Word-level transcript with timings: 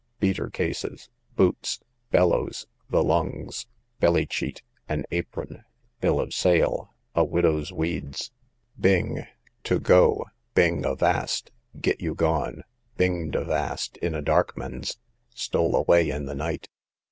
Beater 0.19 0.49
cases, 0.49 1.09
boots. 1.35 1.79
Bellows, 2.09 2.65
the 2.89 3.03
lungs. 3.03 3.67
Belly 3.99 4.25
cheat, 4.25 4.63
an 4.89 5.05
apron. 5.11 5.63
Bill 5.99 6.19
of 6.19 6.33
sale, 6.33 6.91
a 7.13 7.23
widow's 7.23 7.71
weeds. 7.71 8.31
Bing, 8.79 9.27
to 9.63 9.79
go, 9.79 10.25
bing 10.55 10.87
avast; 10.87 11.51
get 11.79 12.01
you 12.01 12.15
gone. 12.15 12.63
Binged 12.97 13.35
avast 13.35 13.97
in 13.97 14.15
a 14.15 14.23
darkmans; 14.23 14.97
stole 15.35 15.75
away 15.75 16.09
in 16.09 16.25
the 16.25 16.33
night. 16.33 16.67